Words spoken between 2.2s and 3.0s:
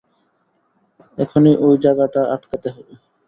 আটকাতে হবে।